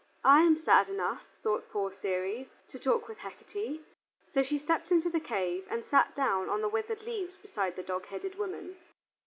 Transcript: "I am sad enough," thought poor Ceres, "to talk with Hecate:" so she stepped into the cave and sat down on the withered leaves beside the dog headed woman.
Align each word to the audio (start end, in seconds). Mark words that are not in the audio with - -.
"I 0.23 0.41
am 0.41 0.55
sad 0.55 0.89
enough," 0.89 1.27
thought 1.43 1.69
poor 1.69 1.91
Ceres, 1.91 2.47
"to 2.69 2.79
talk 2.79 3.07
with 3.07 3.19
Hecate:" 3.19 3.85
so 4.33 4.41
she 4.41 4.57
stepped 4.57 4.91
into 4.91 5.11
the 5.11 5.19
cave 5.19 5.67
and 5.69 5.85
sat 5.85 6.15
down 6.15 6.49
on 6.49 6.61
the 6.61 6.69
withered 6.69 7.03
leaves 7.03 7.37
beside 7.37 7.75
the 7.75 7.83
dog 7.83 8.07
headed 8.07 8.33
woman. 8.33 8.77